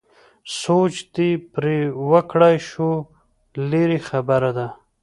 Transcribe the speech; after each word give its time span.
سوچ 0.61 0.93
دې 1.15 1.29
پرې 1.53 1.77
وکړای 2.11 2.55
شو 2.69 2.89
لرې 3.71 3.99
خبره 4.07 4.51
ده. 4.57 4.67